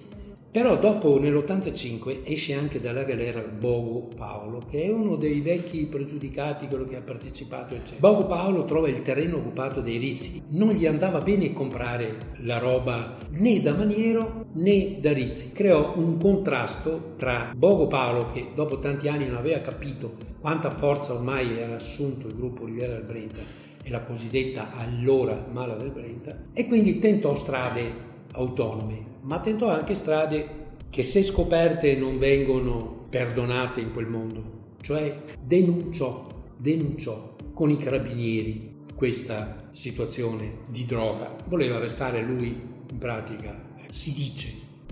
però 0.52 0.78
dopo 0.78 1.18
nell'85 1.18 2.24
esce 2.24 2.54
anche 2.54 2.82
dalla 2.82 3.04
galera 3.04 3.40
Bogo 3.40 4.10
Paolo, 4.16 4.62
che 4.70 4.84
è 4.84 4.92
uno 4.92 5.16
dei 5.16 5.40
vecchi 5.40 5.86
pregiudicati, 5.86 6.68
quello 6.68 6.86
che 6.86 6.98
ha 6.98 7.02
partecipato, 7.02 7.74
eccetera. 7.74 8.00
Bogo 8.00 8.26
Paolo 8.26 8.66
trova 8.66 8.90
il 8.90 9.02
terreno 9.02 9.38
occupato 9.38 9.80
dai 9.80 9.98
Rizzi. 9.98 10.44
Non 10.50 10.74
gli 10.74 10.86
andava 10.86 11.22
bene 11.22 11.54
comprare 11.54 12.34
la 12.40 12.58
roba 12.58 13.16
né 13.30 13.62
da 13.62 13.74
Maniero 13.74 14.48
né 14.56 14.96
da 15.00 15.14
Rizzi. 15.14 15.54
Creò 15.54 15.94
un 15.96 16.18
contrasto 16.18 17.14
tra 17.18 17.54
Bogo 17.56 17.88
Paolo, 17.88 18.32
che 18.34 18.48
dopo 18.54 18.80
tanti 18.80 19.08
anni 19.08 19.28
non 19.28 19.38
aveva 19.38 19.60
capito 19.60 20.18
quanta 20.42 20.70
forza 20.72 21.14
ormai 21.14 21.58
era 21.58 21.76
assunto 21.76 22.28
il 22.28 22.36
gruppo 22.36 22.66
Riviera 22.66 22.94
del 22.94 23.04
Brenta 23.04 23.42
e 23.84 23.90
la 23.90 24.02
cosiddetta 24.02 24.72
allora 24.78 25.48
Mala 25.52 25.76
del 25.76 25.92
Brenta, 25.92 26.38
e 26.54 26.68
quindi 26.68 27.00
tentò 27.00 27.36
strade 27.36 28.10
autonome 28.34 29.12
ma 29.22 29.40
tentò 29.40 29.70
anche 29.70 29.96
strade 29.96 30.60
che 30.90 31.04
se 31.04 31.24
scoperte 31.24 31.96
non 31.96 32.18
vengono 32.18 33.06
perdonate 33.10 33.82
in 33.82 33.94
quel 33.94 34.08
mondo, 34.08 34.76
cioè 34.82 35.16
denunciò, 35.42 36.28
denunciò 36.58 37.36
con 37.54 37.70
i 37.70 37.78
carabinieri 37.78 38.80
questa 38.96 39.70
situazione 39.72 40.60
di 40.70 40.86
droga. 40.86 41.36
Voleva 41.48 41.76
arrestare 41.76 42.22
lui 42.22 42.48
in 42.90 42.98
pratica. 42.98 43.70
Si 43.90 44.14
dice 44.14 44.50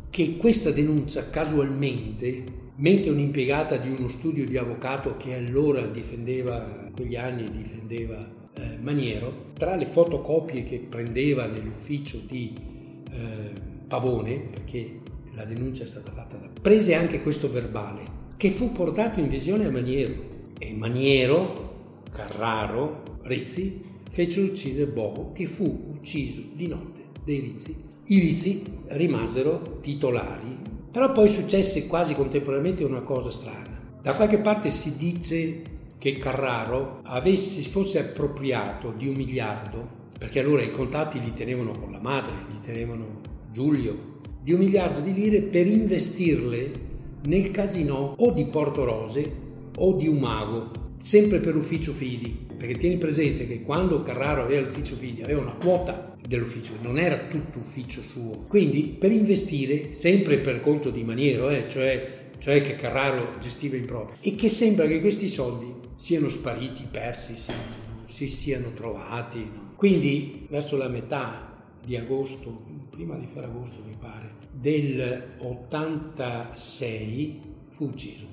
che 0.09 0.37
questa 0.37 0.71
denuncia 0.71 1.29
casualmente, 1.29 2.43
mentre 2.75 3.11
un'impiegata 3.11 3.77
di 3.77 3.89
uno 3.89 4.07
studio 4.07 4.45
di 4.45 4.57
avvocato 4.57 5.17
che 5.17 5.35
allora 5.35 5.85
difendeva, 5.85 6.85
in 6.87 6.93
quegli 6.93 7.15
anni 7.15 7.49
difendeva 7.51 8.17
eh, 8.53 8.77
Maniero, 8.79 9.47
tra 9.53 9.75
le 9.75 9.85
fotocopie 9.85 10.63
che 10.63 10.79
prendeva 10.79 11.45
nell'ufficio 11.45 12.19
di 12.25 12.68
eh, 13.09 13.51
Pavone, 13.87 14.49
perché 14.51 14.99
la 15.33 15.45
denuncia 15.45 15.83
è 15.83 15.87
stata 15.87 16.11
fatta 16.11 16.37
da... 16.37 16.49
prese 16.61 16.93
anche 16.93 17.21
questo 17.21 17.49
verbale, 17.49 18.17
che 18.37 18.51
fu 18.51 18.71
portato 18.71 19.19
in 19.19 19.27
visione 19.27 19.65
a 19.65 19.71
Maniero. 19.71 20.27
E 20.57 20.73
Maniero, 20.73 22.01
Carraro, 22.11 23.03
Rizzi 23.21 23.81
fecero 24.09 24.47
uccidere 24.47 24.91
Bobo, 24.91 25.31
che 25.31 25.45
fu 25.45 25.93
ucciso 25.93 26.41
di 26.53 26.67
notte 26.67 27.05
dai 27.23 27.39
Rizzi. 27.39 27.75
I 28.07 28.19
Rizzi 28.19 28.63
rimasero 28.87 29.79
titolari, 29.81 30.57
però 30.91 31.11
poi 31.11 31.29
successe 31.29 31.87
quasi 31.87 32.15
contemporaneamente 32.15 32.83
una 32.83 33.01
cosa 33.01 33.29
strana. 33.29 33.79
Da 34.01 34.15
qualche 34.15 34.39
parte 34.39 34.71
si 34.71 34.97
dice 34.97 35.61
che 35.97 36.17
Carraro 36.17 37.01
avesse, 37.03 37.61
fosse 37.61 37.99
appropriato 37.99 38.91
di 38.97 39.07
un 39.07 39.15
miliardo, 39.15 39.97
perché 40.19 40.41
allora 40.41 40.61
i 40.61 40.71
contatti 40.71 41.21
li 41.21 41.31
tenevano 41.31 41.71
con 41.71 41.91
la 41.91 42.01
madre, 42.01 42.33
li 42.49 42.59
tenevano 42.63 43.21
Giulio, 43.53 43.97
di 44.43 44.51
un 44.51 44.59
miliardo 44.59 44.99
di 44.99 45.13
lire 45.13 45.41
per 45.41 45.65
investirle 45.65 46.71
nel 47.23 47.51
casino 47.51 48.15
o 48.17 48.31
di 48.31 48.45
Porto 48.45 48.83
Rose 48.83 49.31
o 49.77 49.93
di 49.93 50.07
Umago, 50.09 50.71
sempre 51.01 51.39
per 51.39 51.55
l'ufficio 51.55 51.93
Fidi. 51.93 52.47
Perché 52.59 52.77
tieni 52.77 52.97
presente 52.97 53.47
che 53.47 53.61
quando 53.61 54.03
Carraro 54.03 54.43
aveva 54.43 54.67
l'ufficio 54.67 54.97
Fidi 54.97 55.21
aveva 55.21 55.39
una 55.39 55.53
quota 55.53 56.17
dell'ufficio, 56.27 56.73
non 56.81 56.97
era 56.97 57.27
tutto 57.29 57.59
ufficio 57.59 58.01
suo. 58.01 58.43
Quindi 58.49 58.97
per 58.99 59.13
investire, 59.13 59.93
sempre 59.93 60.39
per 60.39 60.59
conto 60.59 60.89
di 60.89 61.05
Maniero, 61.05 61.49
eh, 61.49 61.65
cioè, 61.69 62.31
cioè 62.39 62.61
che 62.61 62.75
Carraro 62.75 63.37
gestiva 63.39 63.77
in 63.77 63.85
proprio, 63.85 64.17
e 64.19 64.35
che 64.35 64.49
sembra 64.49 64.85
che 64.85 64.99
questi 64.99 65.29
soldi 65.29 65.73
siano 65.95 66.27
spariti, 66.27 66.87
persi, 66.91 67.37
si, 67.37 67.53
si 68.05 68.27
siano 68.27 68.73
trovati. 68.73 69.39
No? 69.39 69.68
Quindi 69.79 70.45
verso 70.49 70.75
la 70.75 70.89
metà 70.89 71.63
di 71.81 71.95
agosto, 71.95 72.53
prima 72.89 73.15
di 73.15 73.25
Ferragosto 73.27 73.81
mi 73.87 73.95
pare, 73.97 74.33
del 74.51 75.37
86 75.39 77.41
fu 77.69 77.85
ucciso. 77.85 78.25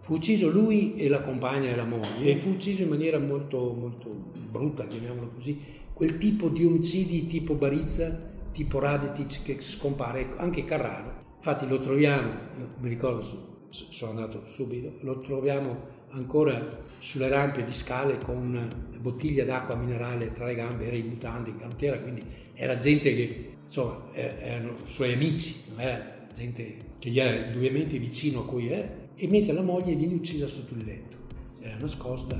Fu 0.00 0.12
ucciso 0.12 0.50
lui 0.50 0.96
e 0.96 1.08
la 1.08 1.22
compagna 1.22 1.70
e 1.70 1.74
la 1.74 1.86
moglie 1.86 2.32
e 2.32 2.36
fu 2.36 2.50
ucciso 2.50 2.82
in 2.82 2.90
maniera 2.90 3.18
molto, 3.18 3.72
molto 3.72 4.10
brutta, 4.50 4.86
chiamiamolo 4.86 5.30
così, 5.30 5.58
quel 5.94 6.18
tipo 6.18 6.50
di 6.50 6.66
omicidi 6.66 7.24
tipo 7.24 7.54
Barizza, 7.54 8.30
tipo 8.52 8.78
Radetic 8.78 9.42
che 9.42 9.58
scompare, 9.62 10.34
anche 10.36 10.66
Carraro. 10.66 11.24
Infatti 11.36 11.66
lo 11.66 11.80
troviamo, 11.80 12.30
mi 12.78 12.90
ricordo, 12.90 13.22
sono 13.70 14.10
andato 14.10 14.46
subito, 14.46 14.96
lo 15.00 15.20
troviamo 15.20 15.96
ancora 16.10 16.86
sulle 16.98 17.28
rampe 17.28 17.64
di 17.64 17.72
scale 17.72 18.18
con 18.18 18.36
una 18.36 18.68
bottiglia 18.98 19.44
d'acqua 19.44 19.76
minerale 19.76 20.32
tra 20.32 20.46
le 20.46 20.54
gambe, 20.54 20.86
era 20.86 20.96
in 20.96 21.06
mutande, 21.06 21.50
in 21.50 21.58
canottiera, 21.58 21.98
quindi 21.98 22.22
era 22.54 22.78
gente 22.78 23.14
che, 23.14 23.52
insomma, 23.64 24.12
erano 24.12 24.78
suoi 24.84 25.12
amici, 25.12 25.62
non 25.70 25.80
era 25.80 26.26
gente 26.34 26.86
che 26.98 27.10
gli 27.10 27.20
era 27.20 27.34
indubbiamente 27.34 27.98
vicino 27.98 28.40
a 28.40 28.46
cui 28.46 28.68
è, 28.68 28.90
e 29.14 29.28
mentre 29.28 29.52
la 29.52 29.62
moglie 29.62 29.94
viene 29.94 30.14
uccisa 30.14 30.46
sotto 30.46 30.74
il 30.74 30.84
letto, 30.84 31.16
era 31.60 31.76
nascosta. 31.76 32.36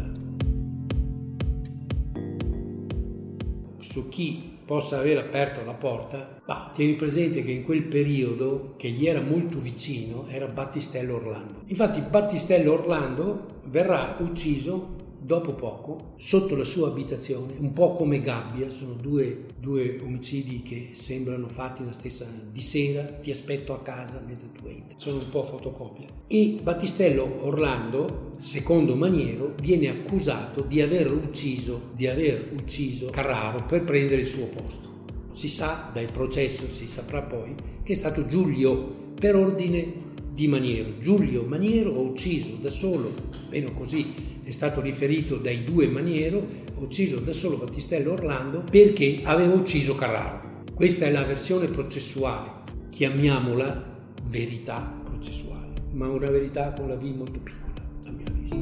Su 3.99 4.09
chi 4.09 4.59
possa 4.65 4.99
aver 4.99 5.19
aperto 5.19 5.65
la 5.65 5.75
porta, 5.75 6.41
ma 6.47 6.71
tieni 6.73 6.95
presente 6.95 7.43
che 7.43 7.51
in 7.51 7.65
quel 7.65 7.83
periodo 7.83 8.75
che 8.77 8.91
gli 8.91 9.09
era 9.09 9.21
molto 9.21 9.59
vicino 9.59 10.27
era 10.29 10.47
Battistello 10.47 11.17
Orlando. 11.17 11.63
Infatti 11.67 12.01
Battistello 12.01 12.75
Orlando 12.75 13.59
verrà 13.65 14.15
ucciso 14.21 14.95
dopo 15.29 15.53
poco 15.53 16.15
sotto 16.17 16.57
la 16.57 16.65
sua 16.65 16.89
abitazione, 16.89 17.53
un 17.59 17.71
po' 17.71 17.97
come 17.97 18.23
Gabbia, 18.23 18.71
sono 18.71 18.95
due, 18.95 19.45
due 19.61 20.01
omicidi 20.01 20.63
che 20.63 20.93
sembrano 20.93 21.49
fatti 21.49 21.85
la 21.85 21.93
stessa 21.93 22.27
di 22.51 22.63
sera, 22.63 23.03
ti 23.03 23.31
aspetto 23.31 23.75
a 23.75 23.83
casa 23.83 24.23
mentre 24.27 24.49
tu 24.53 24.67
entri, 24.67 24.95
sono 24.97 25.19
un 25.19 25.29
po' 25.29 25.45
fotocopia. 25.45 26.07
E 26.27 26.59
Battistello 26.63 27.45
Orlando, 27.45 28.31
secondo 28.39 28.97
Maniero, 28.97 29.53
viene 29.61 29.91
accusato 29.91 30.63
di 30.63 30.81
aver 30.81 31.13
ucciso, 31.13 31.91
di 31.93 32.07
aver 32.07 32.49
ucciso 32.55 33.11
Carraro 33.11 33.67
per 33.67 33.81
prendere 33.81 34.23
il 34.23 34.27
suo 34.27 34.47
posto 34.47 34.97
si 35.31 35.49
sa 35.49 35.91
dal 35.93 36.11
processo, 36.11 36.69
si 36.69 36.89
saprà 36.89 37.23
poi, 37.23 37.55
che 37.85 37.93
è 37.93 37.97
stato 37.97 38.27
Giulio 38.27 39.13
per 39.15 39.37
ordine 39.37 40.07
di 40.33 40.49
Maniero. 40.49 40.99
Giulio 40.99 41.45
Maniero 41.45 41.93
ha 41.93 41.99
ucciso 41.99 42.57
da 42.61 42.71
solo, 42.71 43.13
meno 43.51 43.73
così 43.73 44.28
è 44.49 44.53
stato 44.53 44.81
riferito 44.81 45.37
dai 45.37 45.63
due 45.63 45.89
Maniero, 45.89 46.43
ucciso 46.77 47.19
da 47.19 47.35
solo 47.35 47.59
Battistello 47.59 48.13
Orlando 48.13 48.65
perché 48.71 49.21
aveva 49.23 49.53
ucciso 49.53 49.95
Carraro. 49.95 50.63
Questa 50.73 51.05
è 51.05 51.11
la 51.11 51.23
versione 51.25 51.67
processuale, 51.67 52.49
chiamiamola 52.89 53.99
verità 54.25 55.03
processuale, 55.05 55.75
ma 55.93 56.09
una 56.09 56.31
verità 56.31 56.73
con 56.73 56.89
la 56.89 56.95
V 56.95 57.03
molto 57.15 57.41
piccola, 57.41 57.75
a 58.07 58.11
mio 58.11 58.27
avviso. 58.27 58.57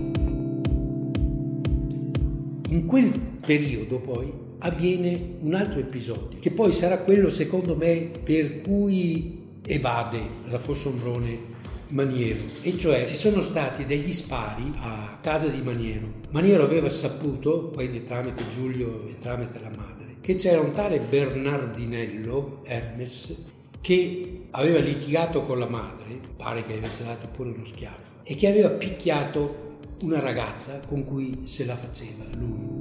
In 2.70 2.84
quel 2.84 3.12
periodo 3.46 4.00
poi 4.00 4.32
avviene 4.58 5.36
un 5.38 5.54
altro 5.54 5.78
episodio, 5.78 6.40
che 6.40 6.50
poi 6.50 6.72
sarà 6.72 6.98
quello 6.98 7.30
secondo 7.30 7.76
me 7.76 8.10
per 8.24 8.60
cui 8.60 9.38
evade 9.64 10.18
la 10.48 10.58
Fossombrone 10.58 11.54
Maniero, 11.90 12.40
e 12.62 12.76
cioè 12.76 13.06
ci 13.06 13.14
sono 13.14 13.42
stati 13.42 13.84
degli 13.84 14.12
spari 14.12 14.72
a 14.78 15.18
casa 15.20 15.46
di 15.46 15.60
Maniero. 15.62 16.06
Maniero 16.30 16.64
aveva 16.64 16.88
saputo, 16.88 17.68
poi 17.68 18.04
tramite 18.04 18.48
Giulio 18.48 19.04
e 19.06 19.18
tramite 19.20 19.60
la 19.60 19.70
madre, 19.70 20.16
che 20.20 20.34
c'era 20.34 20.60
un 20.60 20.72
tale 20.72 20.98
Bernardinello 20.98 22.62
Hermes 22.64 23.36
che 23.80 24.46
aveva 24.50 24.80
litigato 24.80 25.44
con 25.44 25.60
la 25.60 25.68
madre, 25.68 26.18
pare 26.36 26.64
che 26.64 26.74
avesse 26.74 27.04
dato 27.04 27.28
pure 27.28 27.50
uno 27.50 27.64
schiaffo, 27.64 28.14
e 28.24 28.34
che 28.34 28.48
aveva 28.48 28.70
picchiato 28.70 29.76
una 30.02 30.18
ragazza 30.18 30.80
con 30.88 31.04
cui 31.04 31.42
se 31.44 31.64
la 31.64 31.76
faceva 31.76 32.24
lui. 32.36 32.74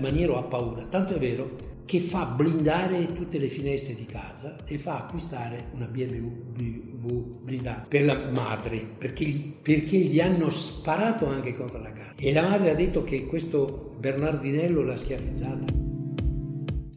Maniero 0.00 0.36
ha 0.36 0.42
paura, 0.42 0.84
tanto 0.86 1.14
è 1.14 1.18
vero 1.18 1.71
che 1.84 2.00
fa 2.00 2.24
blindare 2.24 3.12
tutte 3.12 3.38
le 3.38 3.48
finestre 3.48 3.94
di 3.94 4.06
casa 4.06 4.56
e 4.64 4.78
fa 4.78 4.98
acquistare 4.98 5.68
una 5.74 5.86
BMW 5.86 7.30
blindata 7.44 7.86
per 7.88 8.04
la 8.04 8.30
madre 8.30 8.86
perché 8.98 9.24
gli, 9.24 9.52
perché 9.60 9.98
gli 9.98 10.20
hanno 10.20 10.50
sparato 10.50 11.26
anche 11.26 11.56
contro 11.56 11.80
la 11.80 11.92
casa. 11.92 12.14
E 12.16 12.32
la 12.32 12.42
madre 12.42 12.70
ha 12.70 12.74
detto 12.74 13.04
che 13.04 13.26
questo 13.26 13.94
Bernardinello 13.98 14.82
l'ha 14.82 14.96
schiaffeggiata. 14.96 15.80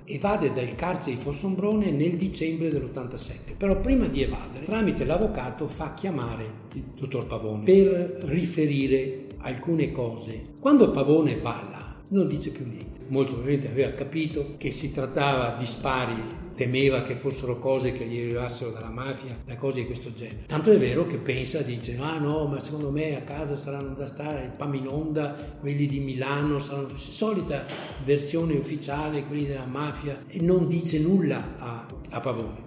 Evade 0.07 0.53
dal 0.53 0.75
carcere 0.75 1.15
di 1.15 1.21
Fossombrone 1.21 1.91
nel 1.91 2.15
dicembre 2.15 2.69
dell'87 2.69 3.55
però 3.57 3.79
prima 3.79 4.05
di 4.07 4.21
evadere 4.21 4.65
tramite 4.65 5.03
l'avvocato 5.05 5.67
fa 5.67 5.93
chiamare 5.93 6.43
il 6.73 6.83
dottor 6.95 7.25
Pavone 7.25 7.63
per 7.63 8.17
riferire 8.25 9.27
alcune 9.37 9.91
cose. 9.91 10.49
Quando 10.59 10.91
Pavone 10.91 11.37
va 11.37 11.67
là 11.69 11.95
non 12.09 12.27
dice 12.27 12.51
più 12.51 12.65
niente 12.65 12.94
molto 13.07 13.33
probabilmente 13.33 13.69
aveva 13.69 13.91
capito 13.91 14.53
che 14.57 14.71
si 14.71 14.93
trattava 14.93 15.55
di 15.57 15.65
spari 15.65 16.43
temeva 16.55 17.03
che 17.03 17.15
fossero 17.15 17.59
cose 17.59 17.91
che 17.91 18.05
gli 18.05 18.17
arrivassero 18.17 18.71
dalla 18.71 18.89
mafia, 18.89 19.37
da 19.45 19.57
cose 19.57 19.81
di 19.81 19.85
questo 19.85 20.13
genere. 20.15 20.45
Tanto 20.47 20.71
è 20.71 20.77
vero 20.77 21.05
che 21.05 21.17
pensa, 21.17 21.61
dice, 21.61 21.97
ah 21.99 22.17
no, 22.17 22.45
ma 22.47 22.59
secondo 22.59 22.89
me 22.91 23.15
a 23.15 23.21
casa 23.21 23.55
saranno 23.57 23.93
da 23.93 24.07
stare 24.07 24.45
i 24.45 24.57
Paminonda, 24.57 25.57
quelli 25.59 25.85
di 25.85 25.99
Milano, 25.99 26.59
saranno 26.59 26.87
la 26.87 26.95
solita 26.95 27.65
versione 28.03 28.53
ufficiale, 28.53 29.25
quelli 29.25 29.45
della 29.45 29.65
mafia, 29.65 30.23
e 30.27 30.39
non 30.41 30.67
dice 30.67 30.99
nulla 30.99 31.55
a, 31.57 31.85
a 32.09 32.19
Pavone 32.21 32.64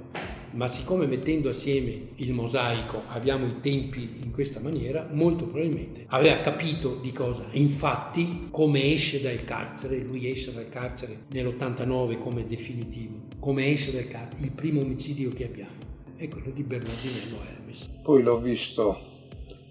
ma 0.58 0.66
siccome 0.66 1.06
mettendo 1.06 1.50
assieme 1.50 1.94
il 2.16 2.32
mosaico 2.32 3.02
abbiamo 3.10 3.46
i 3.46 3.60
tempi 3.60 4.16
in 4.24 4.32
questa 4.32 4.58
maniera, 4.58 5.06
molto 5.08 5.44
probabilmente 5.44 6.04
aveva 6.08 6.38
capito 6.38 6.96
di 6.96 7.12
cosa. 7.12 7.46
Infatti, 7.52 8.48
come 8.50 8.92
esce 8.92 9.20
dal 9.20 9.44
carcere, 9.44 9.98
lui 9.98 10.28
esce 10.28 10.52
dal 10.52 10.68
carcere 10.68 11.26
nell'89 11.30 12.18
come 12.18 12.44
definitivo, 12.44 13.20
come 13.38 13.68
esce 13.68 13.92
dal 13.92 14.06
carcere, 14.06 14.42
il 14.42 14.50
primo 14.50 14.80
omicidio 14.80 15.30
che 15.30 15.44
abbiamo 15.44 15.86
è 16.16 16.28
quello 16.28 16.50
di 16.50 16.64
Bernardinello 16.64 17.36
Hermes. 17.48 17.88
Poi 18.02 18.20
l'ho 18.24 18.40
visto 18.40 18.98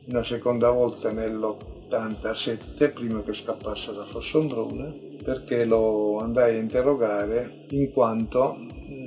una 0.05 0.23
seconda 0.23 0.69
volta 0.69 1.11
nell'87, 1.11 2.93
prima 2.93 3.21
che 3.23 3.33
scappasse 3.33 3.93
da 3.93 4.05
Fossombrone, 4.05 5.17
perché 5.21 5.65
lo 5.65 6.19
andai 6.19 6.55
a 6.55 6.59
interrogare 6.59 7.65
in 7.71 7.91
quanto 7.91 8.55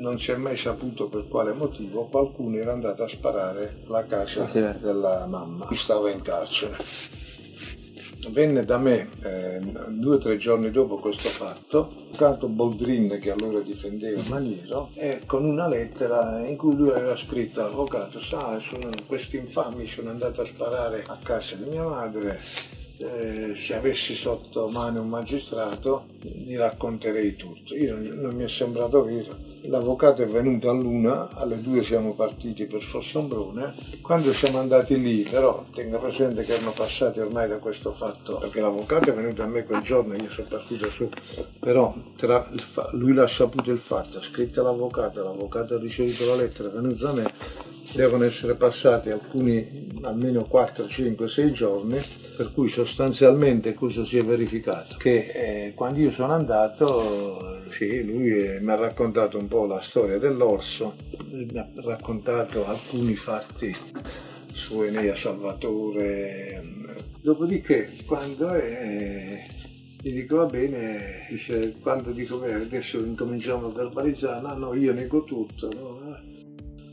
non 0.01 0.19
si 0.19 0.31
è 0.31 0.37
mai 0.37 0.57
saputo 0.57 1.09
per 1.09 1.29
quale 1.29 1.53
motivo 1.53 2.07
qualcuno 2.07 2.57
era 2.57 2.73
andato 2.73 3.05
a 3.05 3.09
sparare 3.09 3.83
alla 3.87 4.05
casa 4.05 4.45
della 4.81 5.27
mamma 5.27 5.67
che 5.67 5.77
stava 5.77 6.11
in 6.11 6.23
carcere. 6.23 6.77
Venne 8.29 8.65
da 8.65 8.77
me 8.77 9.09
eh, 9.23 9.61
due 9.89 10.17
o 10.17 10.19
tre 10.19 10.37
giorni 10.37 10.71
dopo 10.71 10.99
questo 10.99 11.29
fatto 11.29 12.01
l'avvocato 12.21 12.49
Boldrin 12.49 13.19
che 13.19 13.31
allora 13.31 13.61
difendeva 13.61 14.21
Maniero 14.29 14.91
e 14.95 15.23
con 15.25 15.45
una 15.45 15.67
lettera 15.67 16.47
in 16.47 16.57
cui 16.57 16.77
lui 16.77 16.91
aveva 16.91 17.17
scritto 17.17 17.61
all'avvocato 17.61 18.21
sa 18.21 18.59
sono, 18.59 18.91
questi 19.07 19.39
infami 19.39 19.87
sono 19.87 20.11
andati 20.11 20.41
a 20.41 20.45
sparare 20.45 21.03
a 21.07 21.17
casa 21.23 21.55
di 21.57 21.71
mia 21.71 21.85
madre 21.85 22.39
eh, 22.99 23.55
se 23.55 23.75
avessi 23.75 24.15
sotto 24.15 24.69
mano 24.69 25.01
un 25.01 25.09
magistrato 25.09 26.07
gli 26.21 26.57
racconterei 26.57 27.35
tutto. 27.37 27.75
Io 27.75 27.97
non 27.97 28.35
mi 28.35 28.45
è 28.45 28.49
sembrato 28.49 29.03
vero. 29.03 29.50
L'avvocato 29.65 30.23
è 30.23 30.27
venuto 30.27 30.71
a 30.71 30.73
luna, 30.73 31.31
alle 31.35 31.61
due 31.61 31.83
siamo 31.83 32.15
partiti 32.15 32.65
per 32.65 32.83
Fossombrone. 32.83 33.75
Quando 34.01 34.33
siamo 34.33 34.59
andati 34.59 35.01
lì, 35.01 35.23
però 35.23 35.65
tenga 35.75 35.99
presente 35.99 36.45
che 36.45 36.55
erano 36.55 36.71
passati 36.71 37.21
ormai 37.21 37.49
da 37.49 37.59
questo 37.59 37.93
fatto, 37.93 38.39
perché 38.39 38.61
l'avvocato 38.61 39.11
è 39.11 39.15
venuto 39.15 39.43
a 39.43 39.47
me 39.47 39.65
quel 39.65 39.83
giorno, 39.83 40.15
io 40.15 40.31
sono 40.31 40.47
partito 40.49 40.91
su, 40.91 41.09
però 41.59 41.95
fa- 42.57 42.89
lui 42.93 43.13
l'ha 43.13 43.27
saputo 43.27 43.71
il 43.71 43.79
fatto, 43.79 44.19
ha 44.19 44.23
scritto 44.23 44.61
all'avvocato, 44.61 45.23
l'avvocato 45.23 45.75
ha 45.75 45.79
ricevuto 45.79 46.25
la 46.27 46.37
lettera, 46.37 46.69
è 46.69 46.73
venuto 46.73 47.05
da 47.05 47.13
me 47.13 47.70
devono 47.95 48.25
essere 48.25 48.55
passati 48.55 49.11
alcuni, 49.11 49.89
almeno 50.03 50.45
4, 50.45 50.89
5, 50.89 51.29
6 51.29 51.53
giorni, 51.53 51.99
per 52.37 52.53
cui 52.53 52.69
sostanzialmente 52.69 53.75
cosa 53.75 54.05
si 54.05 54.19
è 54.19 54.25
verificato? 54.25 54.97
Che 54.97 55.31
eh, 55.35 55.73
quando 55.75 56.01
io 56.01 56.11
sono 56.11 56.33
andato, 56.33 57.61
sì, 57.71 58.03
lui 58.05 58.31
eh, 58.31 58.61
mi 58.61 58.71
ha 58.71 58.77
raccontato 58.77 59.39
un 59.39 59.49
po' 59.49 59.67
la 59.67 59.81
storia 59.81 60.19
dell'orso, 60.19 60.95
mi 61.31 61.59
ha 61.59 61.69
raccontato 61.77 62.67
alcuni 62.67 63.17
fatti 63.17 63.75
su 64.53 64.83
Enea 64.83 65.15
Salvatore, 65.15 66.63
dopodiché 67.21 67.97
quando 68.07 68.51
è... 68.51 69.45
Gli 70.03 70.15
dico 70.15 70.37
va 70.37 70.47
bene, 70.47 71.27
dice, 71.29 71.75
quando 71.79 72.11
dico 72.13 72.39
beh, 72.39 72.55
adesso 72.55 72.97
incominciamo 72.97 73.67
a 73.67 73.71
verbalizzare, 73.71 74.41
no, 74.41 74.55
no, 74.55 74.75
io 74.75 74.95
nego 74.95 75.25
tutto, 75.25 75.69
no? 75.75 76.40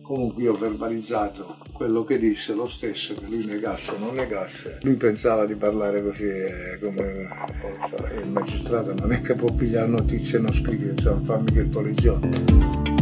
Comunque 0.07 0.43
io 0.43 0.53
ho 0.53 0.57
verbalizzato 0.57 1.57
quello 1.73 2.05
che 2.05 2.17
disse, 2.17 2.53
lo 2.53 2.69
stesso, 2.69 3.13
che 3.13 3.25
lui 3.25 3.45
negasse 3.45 3.91
o 3.91 3.97
non 3.97 4.15
negasse. 4.15 4.77
Lui 4.83 4.95
pensava 4.95 5.45
di 5.45 5.53
parlare 5.55 6.01
così 6.01 6.23
eh, 6.23 6.79
come 6.81 7.27
eh, 8.13 8.19
il 8.21 8.29
magistrato 8.29 8.93
non 8.93 9.11
è 9.11 9.21
che 9.21 9.33
può 9.33 9.51
pigliare 9.51 9.87
notizie 9.87 10.37
e 10.37 10.41
non 10.43 10.53
scrivere, 10.53 10.91
insomma, 10.91 11.25
fa 11.25 11.37
mica 11.39 11.59
il 11.59 11.67
poliziotto. 11.67 12.96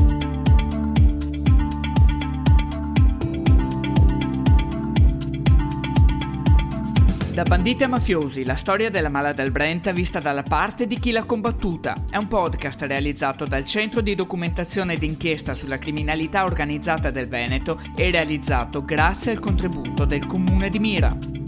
Da 7.36 7.43
banditi 7.43 7.84
a 7.84 7.89
mafiosi, 7.89 8.45
la 8.45 8.56
storia 8.56 8.89
della 8.89 9.10
mala 9.10 9.34
del 9.34 9.52
Brenta 9.52 9.91
vista 9.91 10.21
dalla 10.21 10.41
parte 10.41 10.88
di 10.88 10.98
chi 10.98 11.12
l'ha 11.12 11.26
combattuta. 11.26 11.93
È 12.10 12.15
un 12.15 12.30
podcast 12.30 12.84
realizzato 12.84 13.43
dal 13.43 13.65
Centro 13.65 14.00
di 14.00 14.15
Documentazione 14.15 14.95
d'inchiesta 14.95 15.54
sulla 15.54 15.78
criminalità 15.78 16.43
organizzata 16.43 17.12
del 17.12 17.28
Veneto 17.28 17.82
e 17.93 18.10
realizzato 18.10 18.86
grazie 18.86 19.34
al 19.34 19.39
contributo 19.39 20.06
del 20.06 20.26
Comune 20.26 20.69
di 20.69 20.80
Mira. 20.80 21.45